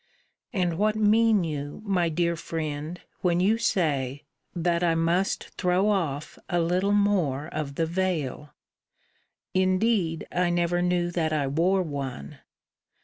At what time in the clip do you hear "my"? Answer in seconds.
1.85-2.09